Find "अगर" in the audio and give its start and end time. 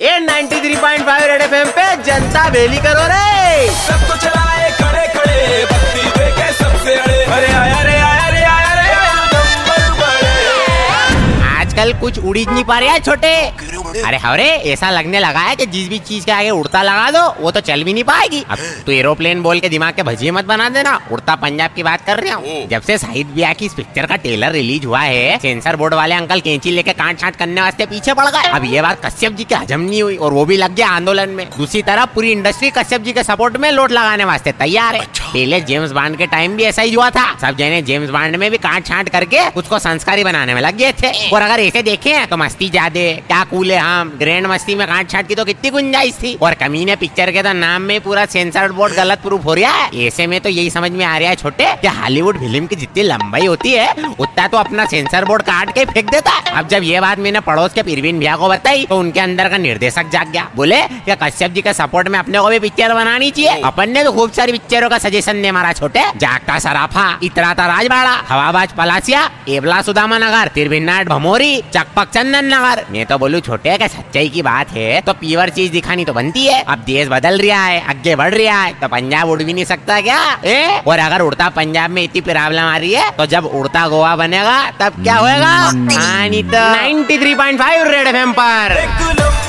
41.42-41.60, 80.98-81.20